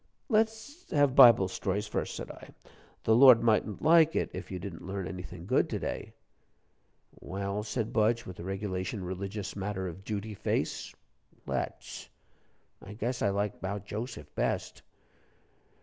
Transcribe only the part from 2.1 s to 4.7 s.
said I. "The Lord mightn't like it if you